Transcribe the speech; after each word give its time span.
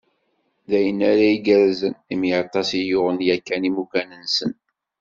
D 0.69 0.71
ayen 0.77 0.99
ara 1.11 1.25
igerrzen, 1.35 1.93
imi 2.13 2.29
aṭas 2.43 2.69
i 2.79 2.81
yuɣen 2.89 3.19
yakan 3.27 3.67
imukan-nsen. 3.69 4.51